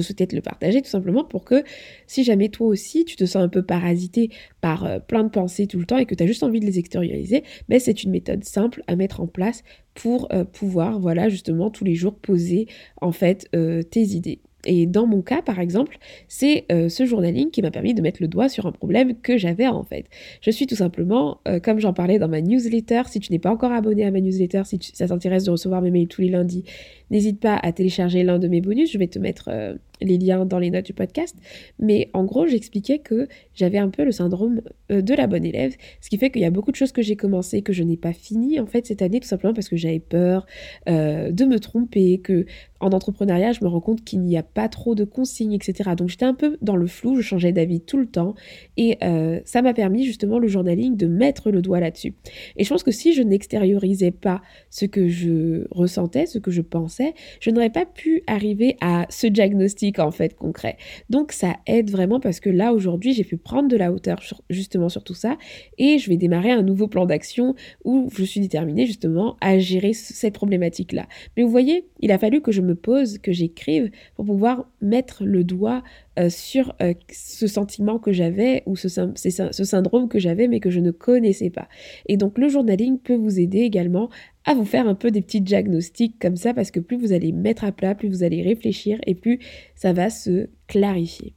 souhaitais, 0.00 0.26
te 0.26 0.34
le 0.34 0.42
partager 0.42 0.82
tout 0.82 0.88
simplement 0.88 1.24
pour 1.24 1.44
que 1.44 1.62
si 2.06 2.24
jamais 2.24 2.48
toi 2.48 2.66
aussi 2.66 3.04
tu 3.04 3.16
te 3.16 3.24
sens 3.24 3.42
un 3.42 3.48
peu 3.48 3.62
parasité 3.62 4.30
par 4.60 4.84
euh, 4.84 4.98
plein 4.98 5.24
de 5.24 5.28
pensées 5.28 5.66
tout 5.66 5.78
le 5.78 5.86
temps 5.86 5.98
et 5.98 6.06
que 6.06 6.14
tu 6.14 6.22
as 6.22 6.26
juste 6.26 6.42
envie 6.42 6.60
de 6.60 6.66
les 6.66 6.78
extérioriser, 6.78 7.44
ben 7.68 7.78
c'est 7.78 8.02
une 8.02 8.10
méthode 8.10 8.44
simple 8.44 8.82
à 8.86 8.96
mettre 8.96 9.20
en 9.20 9.26
place 9.26 9.62
pour 9.94 10.28
euh, 10.32 10.44
pouvoir 10.44 10.98
voilà 10.98 11.28
justement 11.28 11.70
tous 11.70 11.84
les 11.84 11.94
jours 11.94 12.14
poser 12.14 12.66
en 13.00 13.12
fait 13.12 13.46
euh, 13.54 13.82
tes 13.82 14.02
idées. 14.02 14.40
Et 14.66 14.84
dans 14.84 15.06
mon 15.06 15.22
cas, 15.22 15.40
par 15.40 15.58
exemple, 15.58 15.96
c'est 16.28 16.66
ce 16.68 17.06
journaling 17.06 17.50
qui 17.50 17.62
m'a 17.62 17.70
permis 17.70 17.94
de 17.94 18.02
mettre 18.02 18.20
le 18.20 18.28
doigt 18.28 18.50
sur 18.50 18.66
un 18.66 18.72
problème 18.72 19.18
que 19.18 19.38
j'avais 19.38 19.66
en 19.66 19.84
fait. 19.84 20.04
Je 20.42 20.50
suis 20.50 20.66
tout 20.66 20.76
simplement, 20.76 21.40
comme 21.62 21.78
j'en 21.78 21.94
parlais 21.94 22.18
dans 22.18 22.28
ma 22.28 22.42
newsletter, 22.42 23.04
si 23.06 23.20
tu 23.20 23.32
n'es 23.32 23.38
pas 23.38 23.50
encore 23.50 23.72
abonné 23.72 24.04
à 24.04 24.10
ma 24.10 24.20
newsletter, 24.20 24.64
si 24.66 24.78
ça 24.92 25.08
t'intéresse 25.08 25.44
de 25.44 25.50
recevoir 25.50 25.80
mes 25.80 25.90
mails 25.90 26.08
tous 26.08 26.20
les 26.20 26.28
lundis, 26.28 26.64
n'hésite 27.10 27.40
pas 27.40 27.56
à 27.56 27.72
télécharger 27.72 28.22
l'un 28.22 28.38
de 28.38 28.48
mes 28.48 28.60
bonus. 28.60 28.92
Je 28.92 28.98
vais 28.98 29.06
te 29.06 29.18
mettre 29.18 29.48
euh, 29.48 29.74
les 30.00 30.18
liens 30.18 30.46
dans 30.46 30.58
les 30.58 30.70
notes 30.70 30.86
du 30.86 30.92
podcast. 30.92 31.36
Mais 31.78 32.10
en 32.14 32.24
gros, 32.24 32.46
j'expliquais 32.46 32.98
que 32.98 33.28
j'avais 33.54 33.78
un 33.78 33.90
peu 33.90 34.04
le 34.04 34.12
syndrome 34.12 34.62
de 34.88 35.14
la 35.14 35.26
bonne 35.26 35.44
élève, 35.44 35.76
ce 36.00 36.08
qui 36.08 36.18
fait 36.18 36.30
qu'il 36.30 36.42
y 36.42 36.46
a 36.46 36.50
beaucoup 36.50 36.70
de 36.70 36.76
choses 36.76 36.92
que 36.92 37.02
j'ai 37.02 37.16
commencé 37.16 37.62
que 37.62 37.72
je 37.72 37.82
n'ai 37.82 37.96
pas 37.96 38.12
fini 38.12 38.58
en 38.58 38.66
fait 38.66 38.86
cette 38.86 39.02
année, 39.02 39.20
tout 39.20 39.28
simplement 39.28 39.54
parce 39.54 39.68
que 39.68 39.76
j'avais 39.76 40.00
peur 40.00 40.46
de 40.86 41.44
me 41.44 41.58
tromper, 41.58 42.18
que 42.18 42.46
en 42.80 42.90
entrepreneuriat, 42.92 43.52
je 43.52 43.62
me 43.62 43.68
rends 43.68 43.80
compte 43.80 44.02
qu'il 44.04 44.20
n'y 44.22 44.36
a 44.38 44.42
pas 44.42 44.68
trop 44.68 44.94
de 44.94 45.04
consignes, 45.04 45.52
etc. 45.52 45.90
Donc 45.96 46.08
j'étais 46.08 46.24
un 46.24 46.34
peu 46.34 46.56
dans 46.62 46.76
le 46.76 46.86
flou, 46.86 47.16
je 47.16 47.22
changeais 47.22 47.52
d'avis 47.52 47.80
tout 47.80 47.98
le 47.98 48.06
temps. 48.06 48.34
Et 48.76 48.96
euh, 49.02 49.40
ça 49.44 49.60
m'a 49.60 49.74
permis 49.74 50.04
justement 50.04 50.38
le 50.38 50.48
journaling 50.48 50.96
de 50.96 51.06
mettre 51.06 51.50
le 51.50 51.60
doigt 51.60 51.80
là-dessus. 51.80 52.14
Et 52.56 52.64
je 52.64 52.68
pense 52.68 52.82
que 52.82 52.90
si 52.90 53.12
je 53.12 53.22
n'extériorisais 53.22 54.10
pas 54.10 54.40
ce 54.70 54.86
que 54.86 55.08
je 55.08 55.66
ressentais, 55.70 56.26
ce 56.26 56.38
que 56.38 56.50
je 56.50 56.62
pensais, 56.62 56.99
je 57.40 57.50
n'aurais 57.50 57.70
pas 57.70 57.86
pu 57.86 58.22
arriver 58.26 58.76
à 58.80 59.06
ce 59.08 59.26
diagnostic 59.26 59.98
en 59.98 60.10
fait 60.10 60.34
concret. 60.34 60.76
Donc 61.08 61.32
ça 61.32 61.56
aide 61.66 61.90
vraiment 61.90 62.20
parce 62.20 62.40
que 62.40 62.50
là 62.50 62.72
aujourd'hui 62.72 63.12
j'ai 63.12 63.24
pu 63.24 63.36
prendre 63.36 63.68
de 63.68 63.76
la 63.76 63.92
hauteur 63.92 64.20
justement 64.48 64.88
sur 64.88 65.04
tout 65.04 65.14
ça 65.14 65.36
et 65.78 65.98
je 65.98 66.08
vais 66.08 66.16
démarrer 66.16 66.50
un 66.50 66.62
nouveau 66.62 66.88
plan 66.88 67.06
d'action 67.06 67.54
où 67.84 68.08
je 68.16 68.24
suis 68.24 68.40
déterminée 68.40 68.86
justement 68.86 69.36
à 69.40 69.58
gérer 69.58 69.92
cette 69.92 70.34
problématique-là. 70.34 71.06
Mais 71.36 71.42
vous 71.42 71.50
voyez, 71.50 71.86
il 72.00 72.12
a 72.12 72.18
fallu 72.18 72.40
que 72.40 72.52
je 72.52 72.60
me 72.60 72.74
pose, 72.74 73.18
que 73.18 73.32
j'écrive, 73.32 73.90
pour 74.14 74.24
pouvoir 74.24 74.68
mettre 74.80 75.24
le 75.24 75.44
doigt 75.44 75.82
euh, 76.18 76.28
sur 76.28 76.74
euh, 76.82 76.94
ce 77.10 77.46
sentiment 77.46 77.98
que 77.98 78.12
j'avais 78.12 78.62
ou 78.66 78.76
ce, 78.76 78.88
ce 78.88 79.64
syndrome 79.64 80.08
que 80.08 80.18
j'avais 80.18 80.48
mais 80.48 80.60
que 80.60 80.70
je 80.70 80.80
ne 80.80 80.90
connaissais 80.90 81.50
pas. 81.50 81.68
Et 82.06 82.16
donc 82.16 82.38
le 82.38 82.48
journaling 82.48 82.98
peut 82.98 83.14
vous 83.14 83.38
aider 83.38 83.60
également 83.60 84.10
à 84.44 84.54
vous 84.54 84.64
faire 84.64 84.88
un 84.88 84.94
peu 84.94 85.10
des 85.10 85.22
petits 85.22 85.40
diagnostics 85.40 86.18
comme 86.18 86.36
ça 86.36 86.54
parce 86.54 86.70
que 86.70 86.80
plus 86.80 86.96
vous 86.96 87.12
allez 87.12 87.32
mettre 87.32 87.64
à 87.64 87.72
plat, 87.72 87.94
plus 87.94 88.08
vous 88.08 88.22
allez 88.22 88.42
réfléchir 88.42 88.98
et 89.06 89.14
plus 89.14 89.38
ça 89.74 89.92
va 89.92 90.10
se 90.10 90.48
clarifier. 90.66 91.34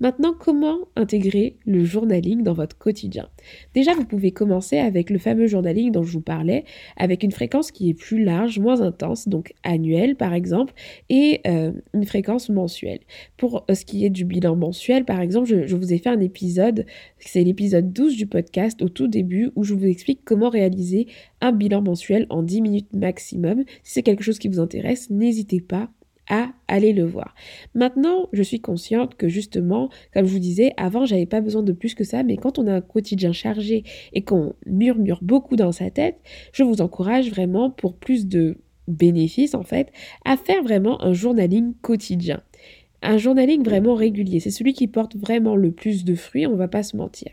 Maintenant, 0.00 0.34
comment 0.38 0.78
intégrer 0.96 1.56
le 1.66 1.84
journaling 1.84 2.42
dans 2.42 2.52
votre 2.52 2.78
quotidien? 2.78 3.28
Déjà, 3.74 3.94
vous 3.94 4.04
pouvez 4.04 4.30
commencer 4.30 4.78
avec 4.78 5.10
le 5.10 5.18
fameux 5.18 5.46
journaling 5.46 5.92
dont 5.92 6.02
je 6.02 6.12
vous 6.12 6.20
parlais, 6.20 6.64
avec 6.96 7.22
une 7.22 7.32
fréquence 7.32 7.70
qui 7.70 7.90
est 7.90 7.94
plus 7.94 8.22
large, 8.22 8.58
moins 8.58 8.80
intense, 8.80 9.28
donc 9.28 9.52
annuelle 9.62 10.16
par 10.16 10.34
exemple, 10.34 10.72
et 11.08 11.40
euh, 11.46 11.72
une 11.94 12.04
fréquence 12.04 12.48
mensuelle. 12.48 13.00
Pour 13.36 13.64
euh, 13.68 13.74
ce 13.74 13.84
qui 13.84 14.04
est 14.04 14.10
du 14.10 14.24
bilan 14.24 14.56
mensuel, 14.56 15.04
par 15.04 15.20
exemple, 15.20 15.46
je, 15.46 15.76
vous 15.76 15.92
ai 15.92 15.98
fait 15.98 16.10
un 16.10 16.20
épisode, 16.20 16.86
c'est 17.18 17.44
l'épisode 17.44 17.92
12 17.92 18.16
du 18.16 18.26
podcast 18.26 18.82
au 18.82 18.88
tout 18.88 19.08
début, 19.08 19.50
où 19.56 19.64
je 19.64 19.74
vous 19.74 19.86
explique 19.86 20.20
comment 20.24 20.48
réaliser 20.48 21.06
un 21.40 21.52
bilan 21.52 21.82
mensuel 21.82 22.26
en 22.30 22.42
10 22.42 22.60
minutes 22.60 22.92
maximum. 22.94 23.64
Si 23.82 23.94
c'est 23.94 24.02
quelque 24.02 24.24
chose 24.24 24.38
qui 24.38 24.48
vous 24.48 24.60
intéresse, 24.60 25.10
n'hésitez 25.10 25.60
pas 25.60 25.90
à 26.28 26.50
aller 26.68 26.92
le 26.92 27.04
voir. 27.04 27.34
Maintenant, 27.74 28.28
je 28.32 28.42
suis 28.42 28.60
consciente 28.60 29.14
que 29.16 29.28
justement, 29.28 29.88
comme 30.12 30.26
je 30.26 30.32
vous 30.32 30.38
disais, 30.38 30.72
avant, 30.76 31.06
j'avais 31.06 31.26
pas 31.26 31.40
besoin 31.40 31.62
de 31.62 31.72
plus 31.72 31.94
que 31.94 32.04
ça, 32.04 32.22
mais 32.22 32.36
quand 32.36 32.58
on 32.58 32.66
a 32.66 32.74
un 32.74 32.80
quotidien 32.80 33.32
chargé 33.32 33.84
et 34.12 34.22
qu'on 34.22 34.54
murmure 34.66 35.20
beaucoup 35.22 35.56
dans 35.56 35.72
sa 35.72 35.90
tête, 35.90 36.16
je 36.52 36.62
vous 36.62 36.80
encourage 36.80 37.30
vraiment 37.30 37.70
pour 37.70 37.96
plus 37.96 38.26
de 38.26 38.58
bénéfices 38.88 39.54
en 39.54 39.62
fait, 39.62 39.92
à 40.24 40.36
faire 40.36 40.62
vraiment 40.62 41.02
un 41.02 41.12
journaling 41.12 41.74
quotidien. 41.82 42.42
Un 43.02 43.16
journaling 43.16 43.62
vraiment 43.62 43.94
régulier, 43.94 44.40
c'est 44.40 44.50
celui 44.50 44.72
qui 44.72 44.88
porte 44.88 45.16
vraiment 45.16 45.54
le 45.54 45.70
plus 45.70 46.04
de 46.04 46.14
fruits, 46.14 46.46
on 46.46 46.56
va 46.56 46.68
pas 46.68 46.82
se 46.82 46.96
mentir. 46.96 47.30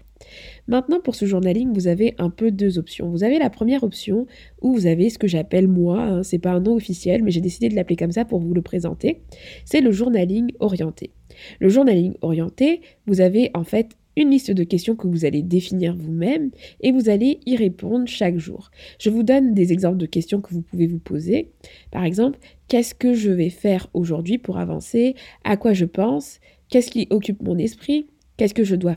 Maintenant, 0.68 1.00
pour 1.00 1.16
ce 1.16 1.26
journaling, 1.26 1.74
vous 1.74 1.88
avez 1.88 2.16
un 2.18 2.30
peu 2.30 2.52
deux 2.52 2.80
options. 2.80 3.10
Vous 3.10 3.24
avez 3.24 3.38
la 3.38 3.50
première 3.50 3.84
option 3.84 4.26
où 4.62 4.74
vous 4.74 4.88
avez 4.88 5.10
ce 5.10 5.18
que 5.18 5.28
j'appelle 5.28 5.68
moi, 5.68 6.02
hein, 6.02 6.24
c'est 6.24 6.40
pas 6.40 6.52
un 6.52 6.60
nom 6.60 6.74
officiel, 6.74 7.24
mais 7.24 7.32
j'ai 7.32 7.42
décidé 7.42 7.70
de 7.70 7.76
l'appeler 7.76 7.96
comme 7.96 8.12
ça 8.12 8.26
pour 8.26 8.40
vous 8.40 8.54
le 8.54 8.62
présenter. 8.62 9.22
C'est 9.66 9.82
le 9.82 9.92
journaling 9.92 10.52
orienté. 10.60 11.12
Le 11.60 11.70
journaling 11.70 12.16
orienté, 12.22 12.82
vous 13.06 13.22
avez 13.22 13.52
en 13.54 13.64
fait 13.64 13.96
une 14.18 14.30
liste 14.30 14.52
de 14.52 14.64
questions 14.64 14.96
que 14.96 15.08
vous 15.08 15.26
allez 15.26 15.42
définir 15.42 15.96
vous-même 15.96 16.52
et 16.80 16.92
vous 16.92 17.10
allez 17.10 17.40
y 17.46 17.56
répondre 17.56 18.08
chaque 18.08 18.38
jour. 18.38 18.72
Je 19.00 19.10
vous 19.10 19.24
donne 19.24 19.54
des 19.54 19.74
exemples 19.74 19.98
de 19.98 20.06
questions 20.06 20.42
que 20.42 20.54
vous 20.54 20.62
pouvez 20.62 20.88
vous 20.88 21.00
poser. 21.00 21.52
Par 21.92 22.06
exemple, 22.06 22.40
qu'est-ce 22.68 22.96
que 22.96 23.14
je 23.14 23.32
vais 23.32 23.50
faire 23.50 23.88
aujourd'hui 23.94 24.38
pour 24.38 24.58
avancer? 24.58 25.16
À 25.44 25.58
quoi 25.58 25.74
je 25.74 25.86
pense? 25.86 26.40
Qu'est-ce 26.70 26.92
qui 26.92 27.08
occupe 27.10 27.44
mon 27.44 27.58
esprit? 27.58 28.08
Qu'est-ce 28.38 28.54
que 28.54 28.64
je 28.64 28.76
dois 28.76 28.96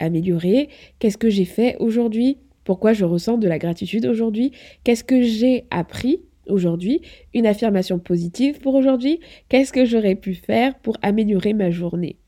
améliorer 0.00 0.68
Qu'est-ce 0.98 1.18
que 1.18 1.30
j'ai 1.30 1.44
fait 1.44 1.76
aujourd'hui? 1.78 2.38
Pourquoi 2.64 2.92
je 2.92 3.04
ressens 3.04 3.38
de 3.38 3.48
la 3.48 3.58
gratitude 3.58 4.06
aujourd'hui? 4.06 4.52
Qu'est-ce 4.84 5.04
que 5.04 5.22
j'ai 5.22 5.64
appris 5.70 6.20
aujourd'hui? 6.46 7.00
Une 7.34 7.46
affirmation 7.46 7.98
positive 7.98 8.60
pour 8.60 8.74
aujourd'hui? 8.74 9.20
Qu'est-ce 9.48 9.72
que 9.72 9.84
j'aurais 9.84 10.16
pu 10.16 10.34
faire 10.34 10.78
pour 10.78 10.96
améliorer 11.02 11.52
ma 11.52 11.70
journée? 11.70 12.19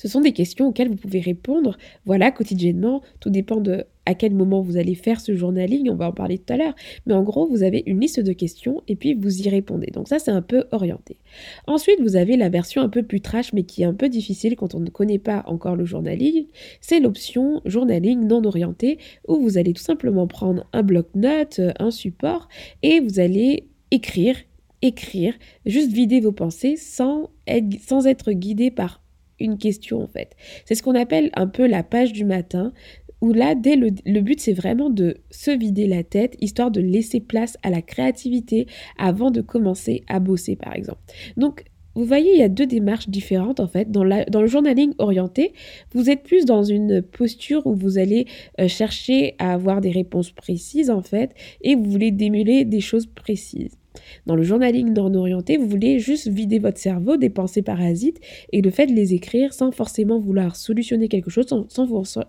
Ce 0.00 0.08
sont 0.08 0.22
des 0.22 0.32
questions 0.32 0.68
auxquelles 0.68 0.88
vous 0.88 0.96
pouvez 0.96 1.20
répondre, 1.20 1.76
voilà, 2.06 2.30
quotidiennement. 2.30 3.02
Tout 3.20 3.28
dépend 3.28 3.60
de 3.60 3.84
à 4.06 4.14
quel 4.14 4.32
moment 4.32 4.62
vous 4.62 4.78
allez 4.78 4.94
faire 4.94 5.20
ce 5.20 5.36
journaling, 5.36 5.90
on 5.90 5.94
va 5.94 6.08
en 6.08 6.12
parler 6.12 6.38
tout 6.38 6.54
à 6.54 6.56
l'heure. 6.56 6.74
Mais 7.04 7.12
en 7.12 7.22
gros, 7.22 7.46
vous 7.46 7.62
avez 7.62 7.82
une 7.84 8.00
liste 8.00 8.18
de 8.18 8.32
questions 8.32 8.82
et 8.88 8.96
puis 8.96 9.12
vous 9.12 9.42
y 9.42 9.50
répondez. 9.50 9.88
Donc 9.92 10.08
ça, 10.08 10.18
c'est 10.18 10.30
un 10.30 10.40
peu 10.40 10.64
orienté. 10.72 11.18
Ensuite, 11.66 12.00
vous 12.00 12.16
avez 12.16 12.38
la 12.38 12.48
version 12.48 12.80
un 12.80 12.88
peu 12.88 13.02
plus 13.02 13.20
trash, 13.20 13.52
mais 13.52 13.64
qui 13.64 13.82
est 13.82 13.84
un 13.84 13.92
peu 13.92 14.08
difficile 14.08 14.56
quand 14.56 14.74
on 14.74 14.80
ne 14.80 14.88
connaît 14.88 15.18
pas 15.18 15.44
encore 15.46 15.76
le 15.76 15.84
journaling. 15.84 16.46
C'est 16.80 17.00
l'option 17.00 17.60
journaling 17.66 18.26
non 18.26 18.42
orienté, 18.44 18.96
où 19.28 19.36
vous 19.36 19.58
allez 19.58 19.74
tout 19.74 19.82
simplement 19.82 20.26
prendre 20.26 20.66
un 20.72 20.82
bloc-notes, 20.82 21.60
un 21.78 21.90
support, 21.90 22.48
et 22.82 23.00
vous 23.00 23.20
allez 23.20 23.68
écrire 23.90 24.36
écrire, 24.82 25.34
juste 25.66 25.92
vider 25.92 26.20
vos 26.20 26.32
pensées 26.32 26.76
sans 26.76 27.28
être 27.46 28.32
guidé 28.32 28.70
par 28.70 29.02
une 29.40 29.58
question 29.58 30.02
en 30.02 30.06
fait. 30.06 30.36
C'est 30.64 30.74
ce 30.74 30.82
qu'on 30.82 30.94
appelle 30.94 31.30
un 31.34 31.46
peu 31.46 31.66
la 31.66 31.82
page 31.82 32.12
du 32.12 32.24
matin, 32.24 32.72
où 33.20 33.32
là, 33.32 33.54
dès 33.54 33.76
le, 33.76 33.90
le 34.06 34.20
but, 34.20 34.40
c'est 34.40 34.52
vraiment 34.52 34.88
de 34.88 35.18
se 35.30 35.50
vider 35.50 35.86
la 35.86 36.02
tête, 36.02 36.36
histoire 36.40 36.70
de 36.70 36.80
laisser 36.80 37.20
place 37.20 37.56
à 37.62 37.70
la 37.70 37.82
créativité 37.82 38.66
avant 38.98 39.30
de 39.30 39.42
commencer 39.42 40.02
à 40.08 40.20
bosser, 40.20 40.56
par 40.56 40.74
exemple. 40.74 41.00
Donc, 41.36 41.64
vous 41.94 42.04
voyez, 42.04 42.32
il 42.32 42.38
y 42.38 42.42
a 42.42 42.48
deux 42.48 42.66
démarches 42.66 43.08
différentes 43.08 43.58
en 43.58 43.66
fait. 43.66 43.90
Dans, 43.90 44.04
la, 44.04 44.24
dans 44.24 44.40
le 44.40 44.46
journaling 44.46 44.94
orienté, 44.98 45.52
vous 45.92 46.08
êtes 46.08 46.22
plus 46.22 46.44
dans 46.44 46.62
une 46.62 47.02
posture 47.02 47.66
où 47.66 47.74
vous 47.74 47.98
allez 47.98 48.26
euh, 48.60 48.68
chercher 48.68 49.34
à 49.38 49.52
avoir 49.52 49.80
des 49.80 49.90
réponses 49.90 50.30
précises 50.30 50.88
en 50.88 51.02
fait, 51.02 51.34
et 51.62 51.74
vous 51.74 51.84
voulez 51.84 52.12
démêler 52.12 52.64
des 52.64 52.80
choses 52.80 53.06
précises. 53.06 53.79
Dans 54.26 54.36
le 54.36 54.42
journaling 54.42 54.92
non 54.92 55.14
orienté, 55.14 55.56
vous 55.56 55.68
voulez 55.68 55.98
juste 55.98 56.28
vider 56.28 56.58
votre 56.58 56.78
cerveau 56.78 57.16
des 57.16 57.30
pensées 57.30 57.62
parasites 57.62 58.20
et 58.52 58.60
le 58.62 58.70
fait 58.70 58.86
de 58.86 58.92
les 58.92 59.14
écrire 59.14 59.52
sans 59.52 59.72
forcément 59.72 60.18
vouloir 60.18 60.56
solutionner 60.56 61.08
quelque 61.08 61.30
chose, 61.30 61.46
sans, 61.46 61.68
sans, 61.68 62.24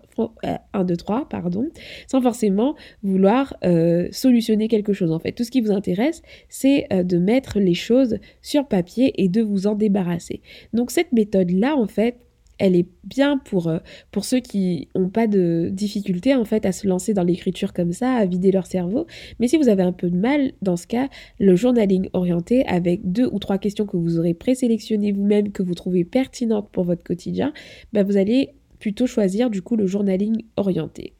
1, 0.72 0.84
2, 0.84 0.96
3, 0.96 1.28
pardon, 1.28 1.68
sans 2.06 2.20
forcément 2.20 2.74
vouloir 3.02 3.56
euh, 3.64 4.08
solutionner 4.10 4.68
quelque 4.68 4.92
chose 4.92 5.12
en 5.12 5.18
fait. 5.18 5.32
Tout 5.32 5.44
ce 5.44 5.50
qui 5.50 5.60
vous 5.60 5.72
intéresse, 5.72 6.22
c'est 6.48 6.86
euh, 6.92 7.02
de 7.02 7.18
mettre 7.18 7.58
les 7.58 7.74
choses 7.74 8.18
sur 8.40 8.66
papier 8.66 9.12
et 9.22 9.28
de 9.28 9.42
vous 9.42 9.66
en 9.66 9.74
débarrasser. 9.74 10.40
Donc 10.72 10.90
cette 10.90 11.12
méthode-là, 11.12 11.76
en 11.76 11.86
fait, 11.86 12.16
elle 12.62 12.76
est 12.76 12.86
bien 13.02 13.38
pour, 13.38 13.66
euh, 13.66 13.78
pour 14.12 14.24
ceux 14.24 14.38
qui 14.38 14.88
n'ont 14.94 15.08
pas 15.08 15.26
de 15.26 15.68
difficulté 15.72 16.36
en 16.36 16.44
fait 16.44 16.64
à 16.64 16.70
se 16.70 16.86
lancer 16.86 17.12
dans 17.12 17.24
l'écriture 17.24 17.72
comme 17.72 17.92
ça, 17.92 18.12
à 18.12 18.24
vider 18.24 18.52
leur 18.52 18.66
cerveau. 18.66 19.08
Mais 19.40 19.48
si 19.48 19.56
vous 19.56 19.68
avez 19.68 19.82
un 19.82 19.90
peu 19.90 20.08
de 20.08 20.16
mal, 20.16 20.52
dans 20.62 20.76
ce 20.76 20.86
cas, 20.86 21.08
le 21.40 21.56
journaling 21.56 22.08
orienté 22.12 22.64
avec 22.66 23.00
deux 23.10 23.28
ou 23.32 23.40
trois 23.40 23.58
questions 23.58 23.84
que 23.84 23.96
vous 23.96 24.16
aurez 24.16 24.32
présélectionnées 24.32 25.10
vous-même, 25.10 25.50
que 25.50 25.64
vous 25.64 25.74
trouvez 25.74 26.04
pertinentes 26.04 26.68
pour 26.70 26.84
votre 26.84 27.02
quotidien, 27.02 27.52
bah 27.92 28.04
vous 28.04 28.16
allez 28.16 28.50
plutôt 28.78 29.08
choisir 29.08 29.50
du 29.50 29.60
coup 29.60 29.74
le 29.74 29.88
journaling 29.88 30.44
orienté. 30.56 31.14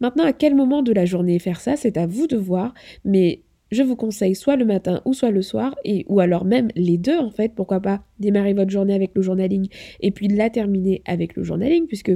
Maintenant, 0.00 0.24
à 0.24 0.32
quel 0.32 0.54
moment 0.54 0.82
de 0.82 0.94
la 0.94 1.04
journée 1.04 1.38
faire 1.38 1.60
ça, 1.60 1.76
c'est 1.76 1.98
à 1.98 2.06
vous 2.06 2.26
de 2.26 2.38
voir, 2.38 2.72
mais 3.04 3.42
je 3.70 3.82
vous 3.82 3.96
conseille 3.96 4.34
soit 4.34 4.56
le 4.56 4.64
matin 4.64 5.00
ou 5.04 5.14
soit 5.14 5.30
le 5.30 5.42
soir, 5.42 5.76
et, 5.84 6.04
ou 6.08 6.20
alors 6.20 6.44
même 6.44 6.68
les 6.74 6.98
deux 6.98 7.18
en 7.18 7.30
fait, 7.30 7.52
pourquoi 7.54 7.80
pas 7.80 8.02
démarrer 8.18 8.52
votre 8.52 8.70
journée 8.70 8.94
avec 8.94 9.12
le 9.14 9.22
journaling 9.22 9.68
et 10.00 10.10
puis 10.10 10.28
la 10.28 10.50
terminer 10.50 11.02
avec 11.06 11.36
le 11.36 11.42
journaling, 11.42 11.86
puisque 11.86 12.12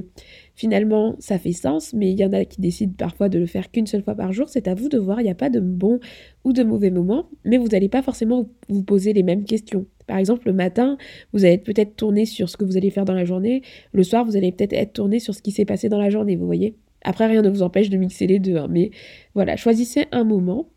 finalement 0.54 1.16
ça 1.18 1.38
fait 1.38 1.52
sens, 1.52 1.92
mais 1.94 2.11
il 2.12 2.18
y 2.18 2.25
en 2.25 2.32
a 2.32 2.44
qui 2.44 2.61
décident 2.61 2.94
parfois 2.96 3.28
de 3.28 3.38
le 3.38 3.46
faire 3.46 3.70
qu'une 3.70 3.87
seule 3.87 4.02
fois 4.02 4.14
par 4.14 4.32
jour, 4.32 4.49
c'est 4.49 4.68
à 4.68 4.75
vous 4.75 4.88
de 4.88 4.99
voir, 4.99 5.20
il 5.20 5.25
n'y 5.25 5.30
a 5.30 5.34
pas 5.34 5.50
de 5.50 5.61
bon 5.61 6.00
ou 6.44 6.52
de 6.52 6.62
mauvais 6.62 6.90
moment, 6.90 7.28
mais 7.44 7.56
vous 7.56 7.68
n'allez 7.68 7.88
pas 7.88 8.02
forcément 8.02 8.49
vous 8.68 8.82
poser 8.82 9.12
les 9.12 9.23
mêmes 9.23 9.44
questions. 9.44 9.87
Par 10.06 10.18
exemple, 10.18 10.46
le 10.46 10.52
matin, 10.52 10.99
vous 11.32 11.46
allez 11.46 11.56
peut-être 11.56 11.96
tourner 11.96 12.26
sur 12.26 12.50
ce 12.50 12.58
que 12.58 12.64
vous 12.64 12.76
allez 12.76 12.90
faire 12.90 13.06
dans 13.06 13.14
la 13.14 13.25
journée, 13.25 13.62
le 13.92 14.02
soir, 14.02 14.25
vous 14.25 14.37
allez 14.37 14.52
peut-être 14.52 14.75
être 14.75 14.92
tourné 14.92 15.18
sur 15.18 15.34
ce 15.34 15.40
qui 15.40 15.50
s'est 15.50 15.64
passé 15.64 15.88
dans 15.88 15.99
la 15.99 16.11
journée, 16.11 16.37
vous 16.37 16.46
voyez 16.46 16.76
après, 17.04 17.26
rien 17.26 17.42
ne 17.42 17.50
vous 17.50 17.62
empêche 17.62 17.90
de 17.90 17.99
mixer 17.99 18.26
les 18.26 18.38
deux, 18.38 18.56
hein, 18.56 18.66
mais 18.68 18.90
voilà, 19.34 19.56
choisissez 19.56 20.06
un 20.11 20.25
moment 20.25 20.70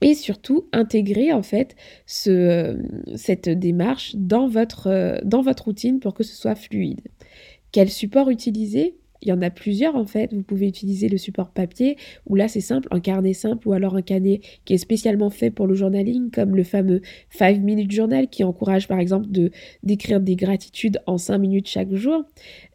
et 0.00 0.14
surtout 0.14 0.68
intégrer 0.72 1.32
en 1.32 1.42
fait 1.42 1.76
euh, 2.26 2.76
cette 3.16 3.48
démarche 3.48 4.14
euh, 4.16 5.18
dans 5.24 5.42
votre 5.42 5.64
routine 5.64 6.00
pour 6.00 6.14
que 6.14 6.24
ce 6.24 6.34
soit 6.34 6.54
fluide. 6.54 7.00
Quel 7.72 7.90
support 7.90 8.30
utiliser? 8.30 8.96
Il 9.24 9.28
y 9.28 9.32
en 9.32 9.42
a 9.42 9.50
plusieurs 9.50 9.96
en 9.96 10.06
fait. 10.06 10.32
Vous 10.32 10.42
pouvez 10.42 10.68
utiliser 10.68 11.08
le 11.08 11.18
support 11.18 11.50
papier, 11.50 11.96
ou 12.26 12.36
là 12.36 12.48
c'est 12.48 12.60
simple, 12.60 12.88
un 12.90 13.00
carnet 13.00 13.32
simple, 13.32 13.68
ou 13.68 13.72
alors 13.72 13.96
un 13.96 14.02
carnet 14.02 14.40
qui 14.64 14.74
est 14.74 14.78
spécialement 14.78 15.30
fait 15.30 15.50
pour 15.50 15.66
le 15.66 15.74
journaling, 15.74 16.30
comme 16.30 16.56
le 16.56 16.64
fameux 16.64 17.00
5 17.30 17.60
minutes 17.60 17.92
journal 17.92 18.28
qui 18.28 18.44
encourage 18.44 18.88
par 18.88 18.98
exemple 18.98 19.26
de 19.30 19.50
d'écrire 19.82 20.20
des 20.20 20.36
gratitudes 20.36 21.00
en 21.06 21.18
5 21.18 21.38
minutes 21.38 21.68
chaque 21.68 21.94
jour. 21.94 22.24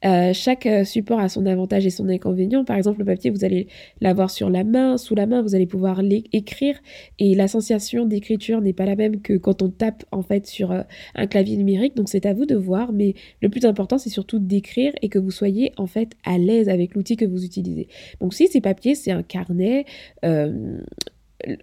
Euh, 0.05 0.33
chaque 0.33 0.65
euh, 0.65 0.83
support 0.83 1.19
a 1.19 1.29
son 1.29 1.45
avantage 1.45 1.85
et 1.85 1.89
son 1.89 2.07
inconvénient. 2.09 2.63
Par 2.63 2.77
exemple, 2.77 2.99
le 2.99 3.05
papier, 3.05 3.29
vous 3.29 3.43
allez 3.43 3.67
l'avoir 4.01 4.29
sur 4.29 4.49
la 4.49 4.63
main, 4.63 4.97
sous 4.97 5.15
la 5.15 5.25
main, 5.25 5.41
vous 5.41 5.55
allez 5.55 5.65
pouvoir 5.65 6.01
l'écrire, 6.01 6.79
et 7.19 7.35
la 7.35 7.47
sensation 7.47 8.05
d'écriture 8.05 8.61
n'est 8.61 8.73
pas 8.73 8.85
la 8.85 8.95
même 8.95 9.21
que 9.21 9.33
quand 9.33 9.61
on 9.61 9.69
tape 9.69 10.05
en 10.11 10.21
fait 10.21 10.47
sur 10.47 10.71
euh, 10.71 10.81
un 11.15 11.27
clavier 11.27 11.57
numérique. 11.57 11.95
Donc 11.95 12.09
c'est 12.09 12.25
à 12.25 12.33
vous 12.33 12.45
de 12.45 12.55
voir, 12.55 12.91
mais 12.93 13.13
le 13.41 13.49
plus 13.49 13.65
important 13.65 13.97
c'est 13.97 14.09
surtout 14.09 14.39
d'écrire 14.39 14.93
et 15.01 15.09
que 15.09 15.19
vous 15.19 15.31
soyez 15.31 15.73
en 15.77 15.87
fait 15.87 16.13
à 16.25 16.37
l'aise 16.46 16.69
avec 16.69 16.96
l'outil 16.96 17.15
que 17.15 17.25
vous 17.25 17.43
utilisez. 17.43 17.88
Donc 18.22 18.34
si 18.34 18.48
c'est 18.48 18.62
papier, 18.62 18.96
c'est 18.96 19.12
un 19.12 19.24
carnet, 19.24 19.86
euh, 20.25 20.79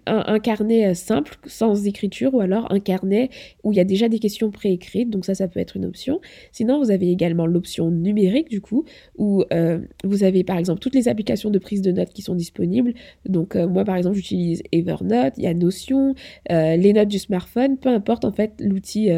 un, 0.05 0.39
carnet 0.39 0.87
euh, 0.87 0.93
simple, 0.93 1.37
sans 1.45 1.85
écriture, 1.85 2.33
ou 2.33 2.41
alors 2.41 2.71
un 2.71 2.79
carnet 2.79 3.29
où 3.63 3.71
il 3.71 3.75
y 3.75 3.79
a 3.79 3.83
déjà 3.83 4.09
des 4.09 4.19
questions 4.19 4.51
préécrites, 4.51 5.09
donc 5.09 5.25
ça, 5.25 5.35
ça 5.35 5.47
peut 5.47 5.59
être 5.59 5.75
une 5.77 5.85
option. 5.85 6.19
Sinon, 6.51 6.79
vous 6.79 6.91
avez 6.91 7.11
également 7.11 7.45
l'option 7.45 7.91
numérique, 7.91 8.49
du 8.49 8.61
coup, 8.61 8.85
où 9.17 9.43
euh, 9.53 9.79
vous 10.03 10.23
avez 10.23 10.43
par 10.43 10.57
exemple 10.57 10.79
toutes 10.79 10.95
les 10.95 11.07
applications 11.07 11.49
de 11.49 11.59
prise 11.59 11.81
de 11.81 11.91
notes 11.91 12.09
qui 12.09 12.21
sont 12.21 12.35
disponibles. 12.35 12.93
Donc 13.25 13.55
moi, 13.55 13.83
par 13.83 13.95
exemple, 13.95 14.15
j'utilise 14.15 14.63
Evernote, 14.71 15.33
il 15.37 15.43
y 15.43 15.47
a 15.47 15.53
Notion, 15.53 16.15
les 16.49 16.93
notes 16.93 17.07
du 17.07 17.19
smartphone, 17.19 17.77
peu 17.77 17.89
importe 17.89 18.25
en 18.25 18.31
fait 18.31 18.53
l'outil, 18.59 19.09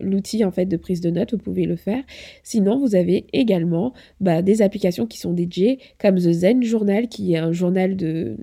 l'outil 0.00 0.44
en 0.44 0.50
fait 0.50 0.66
de 0.66 0.76
prise 0.76 1.00
de 1.00 1.10
notes, 1.10 1.32
vous 1.32 1.38
pouvez 1.38 1.64
le 1.64 1.76
faire. 1.76 2.02
Sinon, 2.42 2.78
vous 2.78 2.94
avez 2.94 3.26
également 3.32 3.92
bah, 4.20 4.42
des 4.42 4.62
applications 4.62 5.06
qui 5.06 5.18
sont 5.18 5.32
dédiées, 5.32 5.78
comme 5.98 6.16
The 6.16 6.32
Zen 6.32 6.62
Journal, 6.62 7.08
qui 7.08 7.34
est 7.34 7.38
un 7.38 7.52
journal 7.52 7.96
de, 7.96 8.36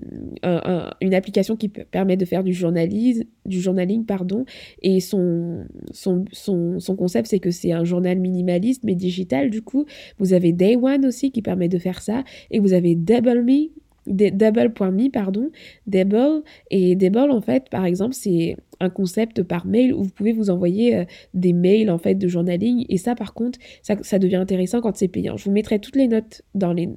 une 1.00 1.14
application 1.14 1.45
qui 1.54 1.68
permet 1.68 2.16
de 2.16 2.24
faire 2.24 2.42
du 2.42 2.52
journalisme, 2.52 3.24
du 3.44 3.60
journaling, 3.60 4.04
pardon, 4.04 4.44
et 4.82 4.98
son, 4.98 5.66
son, 5.92 6.24
son, 6.32 6.80
son 6.80 6.96
concept, 6.96 7.28
c'est 7.28 7.38
que 7.38 7.52
c'est 7.52 7.70
un 7.72 7.84
journal 7.84 8.18
minimaliste, 8.18 8.82
mais 8.82 8.96
digital, 8.96 9.50
du 9.50 9.62
coup. 9.62 9.84
Vous 10.18 10.32
avez 10.32 10.52
Day 10.52 10.76
One 10.76 11.06
aussi 11.06 11.30
qui 11.30 11.42
permet 11.42 11.68
de 11.68 11.78
faire 11.78 12.02
ça, 12.02 12.24
et 12.50 12.58
vous 12.58 12.72
avez 12.72 12.94
Double 12.96 13.42
Me, 13.44 13.70
Double.me, 14.06 15.10
pardon, 15.10 15.50
Double, 15.86 16.42
et 16.70 16.94
Double, 16.96 17.30
en 17.30 17.40
fait, 17.40 17.68
par 17.68 17.84
exemple, 17.84 18.14
c'est 18.14 18.56
un 18.80 18.90
concept 18.90 19.42
par 19.42 19.66
mail 19.66 19.94
où 19.94 20.02
vous 20.02 20.10
pouvez 20.10 20.32
vous 20.32 20.50
envoyer 20.50 20.96
euh, 20.96 21.04
des 21.34 21.52
mails, 21.52 21.90
en 21.90 21.98
fait, 21.98 22.14
de 22.14 22.28
journaling, 22.28 22.84
et 22.88 22.98
ça, 22.98 23.14
par 23.14 23.34
contre, 23.34 23.58
ça, 23.82 23.96
ça 24.02 24.18
devient 24.18 24.36
intéressant 24.36 24.80
quand 24.80 24.96
c'est 24.96 25.08
payant. 25.08 25.36
Je 25.36 25.44
vous 25.44 25.52
mettrai 25.52 25.78
toutes 25.78 25.96
les 25.96 26.08
notes 26.08 26.42
dans 26.54 26.72
les, 26.72 26.90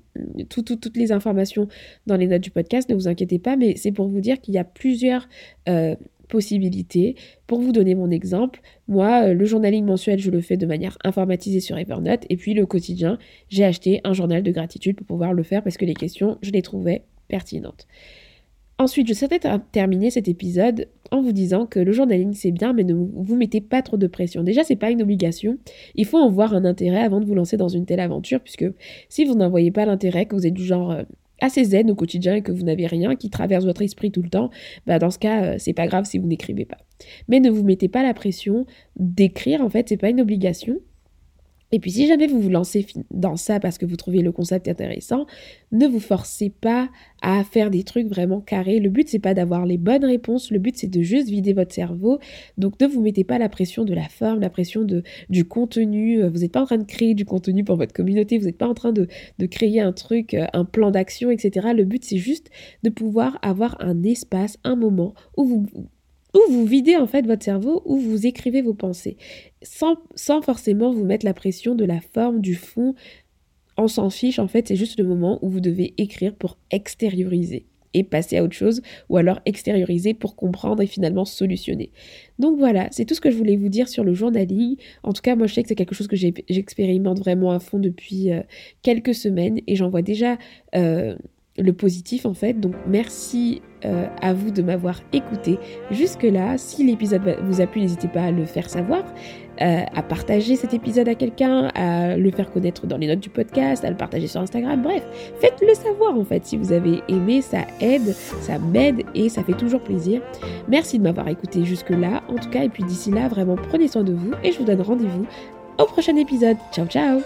toutes 0.50 0.98
les 0.98 1.12
informations 1.12 1.68
dans 2.06 2.18
les 2.18 2.28
notes 2.28 2.42
du 2.42 2.51
podcast, 2.51 2.89
ne 2.89 2.96
vous 2.96 3.08
inquiétez 3.08 3.39
pas, 3.39 3.56
mais 3.56 3.75
c'est 3.75 3.92
pour 3.92 4.08
vous 4.08 4.22
dire 4.22 4.39
qu'il 4.42 4.54
y 4.54 4.58
a 4.58 4.63
plusieurs 4.63 5.28
euh, 5.68 5.96
possibilités. 6.29 7.15
Pour 7.48 7.59
vous 7.59 7.74
donner 7.74 7.95
mon 7.95 8.09
exemple, 8.09 8.62
moi, 8.88 9.25
euh, 9.25 9.33
le 9.33 9.45
journaling 9.45 9.83
mensuel, 9.83 10.19
je 10.19 10.31
le 10.31 10.39
fais 10.39 10.55
de 10.55 10.65
manière 10.65 10.98
informatisée 11.03 11.59
sur 11.59 11.77
Evernote. 11.77 12.25
Et 12.29 12.38
puis 12.38 12.53
le 12.53 12.65
quotidien, 12.65 13.17
j'ai 13.50 13.65
acheté 13.65 14.00
un 14.05 14.13
journal 14.13 14.43
de 14.43 14.51
gratitude 14.51 14.95
pour 14.95 15.07
pouvoir 15.07 15.33
le 15.33 15.43
faire 15.43 15.62
parce 15.63 15.77
que 15.77 15.86
les 15.86 15.95
questions, 15.95 16.38
je 16.41 16.51
les 16.51 16.62
trouvais 16.62 17.03
pertinentes. 17.27 17.88
Ensuite, 18.79 19.09
je 19.09 19.13
souhaitais 19.13 19.41
terminer 19.74 20.09
cet 20.09 20.29
épisode 20.29 20.88
en 21.12 21.21
vous 21.21 21.33
disant 21.33 21.65
que 21.65 21.81
le 21.81 21.91
journaling 21.91 22.33
c'est 22.33 22.51
bien, 22.51 22.71
mais 22.71 22.86
ne 22.86 22.93
vous 22.93 23.36
mettez 23.36 23.59
pas 23.59 23.81
trop 23.81 23.98
de 23.98 24.07
pression. 24.07 24.41
Déjà, 24.41 24.63
c'est 24.63 24.77
pas 24.77 24.89
une 24.89 25.01
obligation. 25.01 25.57
Il 25.95 26.05
faut 26.05 26.17
en 26.17 26.29
voir 26.29 26.53
un 26.53 26.63
intérêt 26.63 27.01
avant 27.01 27.19
de 27.19 27.25
vous 27.25 27.36
lancer 27.36 27.57
dans 27.57 27.67
une 27.67 27.86
telle 27.86 28.00
aventure, 28.00 28.39
puisque 28.39 28.65
si 29.09 29.25
vous 29.25 29.36
n'en 29.36 29.50
voyez 29.50 29.71
pas 29.71 29.86
l'intérêt, 29.86 30.27
que 30.27 30.36
vous 30.36 30.48
êtes 30.48 30.53
du 30.53 30.63
genre 30.63 30.91
euh, 30.91 31.03
assez 31.41 31.63
zen 31.63 31.89
au 31.91 31.96
quotidien 31.96 32.36
et 32.36 32.41
que 32.41 32.51
vous 32.51 32.63
n'avez 32.63 32.88
rien 32.88 33.15
qui 33.15 33.29
traverse 33.29 33.65
votre 33.65 33.81
esprit 33.81 34.12
tout 34.12 34.22
le 34.22 34.29
temps, 34.29 34.50
bah 34.88 35.00
dans 35.00 35.12
ce 35.12 35.19
cas, 35.19 35.43
euh, 35.43 35.55
c'est 35.58 35.74
pas 35.74 35.88
grave 35.88 36.05
si 36.05 36.17
vous 36.17 36.27
n'écrivez 36.27 36.65
pas. 36.65 36.77
Mais 37.27 37.39
ne 37.39 37.50
vous 37.50 37.63
mettez 37.63 37.88
pas 37.88 38.03
la 38.03 38.13
pression 38.13 38.65
d'écrire, 38.98 39.62
en 39.62 39.69
fait, 39.69 39.89
c'est 39.89 39.98
pas 39.98 40.10
une 40.10 40.22
obligation. 40.22 40.77
Et 41.71 41.79
puis 41.79 41.91
si 41.91 42.07
jamais 42.07 42.27
vous 42.27 42.41
vous 42.41 42.49
lancez 42.49 42.85
dans 43.11 43.35
ça 43.35 43.59
parce 43.59 43.77
que 43.77 43.85
vous 43.85 43.95
trouvez 43.95 44.21
le 44.21 44.31
concept 44.31 44.67
intéressant, 44.67 45.25
ne 45.71 45.88
vous 45.88 45.99
forcez 45.99 46.49
pas 46.49 46.89
à 47.21 47.43
faire 47.43 47.69
des 47.69 47.83
trucs 47.83 48.07
vraiment 48.07 48.41
carrés. 48.41 48.79
Le 48.79 48.89
but 48.89 49.07
c'est 49.07 49.19
pas 49.19 49.33
d'avoir 49.33 49.65
les 49.65 49.77
bonnes 49.77 50.05
réponses, 50.05 50.51
le 50.51 50.59
but 50.59 50.75
c'est 50.77 50.88
de 50.88 51.01
juste 51.01 51.29
vider 51.29 51.53
votre 51.53 51.73
cerveau. 51.73 52.19
Donc 52.57 52.79
ne 52.79 52.88
vous 52.88 53.01
mettez 53.01 53.23
pas 53.23 53.38
la 53.38 53.49
pression 53.49 53.85
de 53.85 53.93
la 53.93 54.09
forme, 54.09 54.39
la 54.39 54.49
pression 54.49 54.83
de, 54.83 55.03
du 55.29 55.45
contenu. 55.45 56.23
Vous 56.27 56.39
n'êtes 56.39 56.51
pas 56.51 56.61
en 56.61 56.65
train 56.65 56.77
de 56.77 56.85
créer 56.85 57.13
du 57.13 57.25
contenu 57.25 57.63
pour 57.63 57.75
votre 57.75 57.93
communauté, 57.93 58.38
vous 58.38 58.45
n'êtes 58.45 58.57
pas 58.57 58.67
en 58.67 58.73
train 58.73 58.91
de, 58.91 59.07
de 59.38 59.45
créer 59.45 59.81
un 59.81 59.93
truc, 59.93 60.33
euh, 60.33 60.47
un 60.53 60.65
plan 60.65 60.91
d'action, 60.91 61.29
etc. 61.29 61.69
Le 61.75 61.83
but 61.83 62.03
c'est 62.03 62.17
juste 62.17 62.49
de 62.83 62.89
pouvoir 62.89 63.38
avoir 63.41 63.77
un 63.79 64.03
espace, 64.03 64.57
un 64.63 64.75
moment 64.75 65.13
où 65.38 65.45
vous 65.45 65.65
où 66.33 66.51
vous 66.51 66.65
videz 66.65 66.95
en 66.95 67.07
fait 67.07 67.25
votre 67.25 67.43
cerveau, 67.43 67.81
où 67.86 67.98
vous 67.98 68.25
écrivez 68.25 68.62
vos 68.62 68.74
pensées, 68.74 69.17
sans, 69.62 69.98
sans 70.15 70.41
forcément 70.41 70.91
vous 70.91 71.05
mettre 71.05 71.25
la 71.25 71.33
pression 71.33 71.75
de 71.75 71.86
la 71.86 72.01
forme, 72.01 72.41
du 72.41 72.55
fond. 72.55 72.95
On 73.77 73.88
s'en 73.88 74.09
fiche, 74.09 74.39
en 74.39 74.48
fait, 74.48 74.67
c'est 74.67 74.75
juste 74.75 75.00
le 75.00 75.05
moment 75.05 75.39
où 75.41 75.50
vous 75.50 75.62
devez 75.62 75.93
écrire 75.98 76.36
pour 76.36 76.57
extérioriser 76.69 77.65
et 77.93 78.03
passer 78.03 78.38
à 78.38 78.43
autre 78.43 78.53
chose, 78.53 78.81
ou 79.09 79.17
alors 79.17 79.39
extérioriser 79.45 80.13
pour 80.13 80.36
comprendre 80.36 80.81
et 80.83 80.88
finalement 80.88 81.25
solutionner. 81.25 81.91
Donc 82.38 82.57
voilà, 82.57 82.88
c'est 82.91 83.05
tout 83.05 83.15
ce 83.15 83.21
que 83.21 83.31
je 83.31 83.38
voulais 83.38 83.55
vous 83.55 83.69
dire 83.69 83.88
sur 83.88 84.03
le 84.03 84.13
journaling. 84.13 84.75
En 85.03 85.13
tout 85.13 85.21
cas, 85.21 85.36
moi 85.36 85.48
je 85.48 85.55
sais 85.55 85.63
que 85.63 85.69
c'est 85.69 85.75
quelque 85.75 85.95
chose 85.95 86.07
que 86.07 86.15
j'expérimente 86.15 87.19
vraiment 87.19 87.51
à 87.51 87.59
fond 87.59 87.79
depuis 87.79 88.31
euh, 88.31 88.41
quelques 88.83 89.15
semaines 89.15 89.59
et 89.65 89.75
j'en 89.75 89.89
vois 89.89 90.01
déjà 90.01 90.38
euh, 90.75 91.15
le 91.60 91.74
positif 91.74 92.25
en 92.25 92.34
fait. 92.34 92.54
Donc 92.54 92.74
merci 92.88 93.62
euh, 93.86 94.08
à 94.22 94.34
vous 94.34 94.51
de 94.51 94.62
m'avoir 94.62 95.01
écouté 95.13 95.58
jusque-là. 95.92 96.58
Si 96.58 96.84
l'épisode 96.84 97.22
vous 97.44 97.62
a 97.62 97.68
plu, 97.68 97.82
n'hésitez 97.82 98.08
pas 98.08 98.24
à 98.24 98.32
le 98.32 98.46
faire 98.46 98.70
savoir, 98.70 99.04
euh, 99.62 99.82
à 99.94 100.04
partager 100.04 100.56
cet 100.56 100.74
épisode 100.74 101.08
à 101.08 101.16
quelqu'un, 101.16 101.70
à 101.75 102.18
le 102.18 102.32
faire 102.32 102.51
connaître 102.51 102.88
dans 102.88 102.98
les 102.98 103.08
notes 103.08 103.20
du 103.20 103.30
podcast, 103.30 103.86
à 103.86 103.89
le 103.89 103.98
partager 103.98 104.28
sur 104.28 104.42
Instagram. 104.42 104.82
Bref, 104.82 105.04
faites-le 105.39 105.74
savoir 105.74 106.18
en 106.18 106.24
fait. 106.24 106.46
Si 106.46 106.58
vous 106.58 106.72
avez 106.72 107.01
aimé, 107.08 107.42
ça 107.42 107.60
aide, 107.80 108.13
ça 108.42 108.58
m'aide 108.58 109.04
et 109.16 109.30
ça 109.30 109.44
fait 109.44 109.54
toujours 109.54 109.82
plaisir. 109.82 110.22
Merci 110.68 110.98
de 110.98 111.04
m'avoir 111.04 111.28
écouté 111.28 111.66
jusque-là 111.66 112.24
en 112.28 112.36
tout 112.36 112.50
cas. 112.50 112.63
Et 112.63 112.70
puis 112.70 112.84
d'ici 112.84 113.12
là, 113.12 113.28
vraiment 113.28 113.56
prenez 113.56 113.88
soin 113.88 114.04
de 114.04 114.13
vous 114.13 114.32
et 114.44 114.51
je 114.51 114.60
vous 114.60 114.66
donne 114.66 114.82
rendez-vous 114.82 115.25
au 115.78 115.86
prochain 115.86 116.16
épisode. 116.16 116.58
Ciao 116.74 116.86
ciao 116.86 117.22